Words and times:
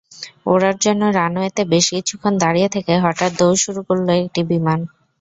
ওড়ার 0.45 0.75
জন্য 0.79 1.01
রানওয়েতে 1.17 1.61
বেশ 1.71 1.85
কিছুক্ষণ 1.95 2.33
দাঁড়িয়ে 2.43 2.69
থেকে 2.75 2.93
হঠাৎ 3.05 3.31
দৌড় 3.39 3.57
শুরু 3.63 3.81
করল 3.87 4.07
একটি 4.21 4.41
বিমান। 4.51 4.79